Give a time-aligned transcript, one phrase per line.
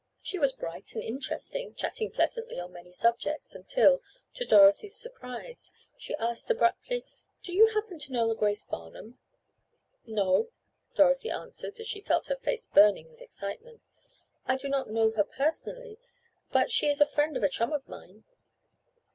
[0.23, 4.01] She was bright and interesting, chatting pleasantly on many subjects, until,
[4.33, 7.05] to Dorothy's surprise, she asked abruptly:
[7.43, 9.19] "Do you happen to know a Grace Barnum?"
[10.07, 10.49] "No,"
[10.95, 13.83] Dorothy answered, as she felt her face burning with excitement.
[14.47, 15.99] "I do not know her personally,
[16.51, 18.23] but she is a friend of a chum of mine."